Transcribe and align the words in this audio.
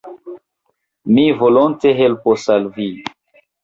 Mi 1.19 1.27
volonte 1.43 1.95
helpos 2.03 2.51
al 2.59 2.71
vi. 2.81 2.93